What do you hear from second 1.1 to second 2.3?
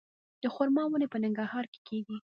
په ننګرهار کې کیږي؟